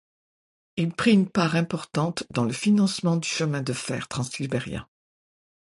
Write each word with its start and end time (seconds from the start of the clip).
Il 0.77 0.95
prit 0.95 1.13
une 1.13 1.29
part 1.29 1.55
importante 1.55 2.23
dans 2.31 2.43
le 2.43 2.53
financement 2.53 3.17
du 3.17 3.27
chemin 3.29 3.61
de 3.61 3.71
fer 3.71 4.07
transsibérien. 4.07 4.89